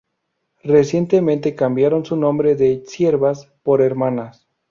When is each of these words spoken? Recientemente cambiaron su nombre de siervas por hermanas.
Recientemente 0.63 1.53
cambiaron 1.53 2.03
su 2.05 2.15
nombre 2.15 2.55
de 2.55 2.83
siervas 2.87 3.53
por 3.61 3.83
hermanas. 3.83 4.47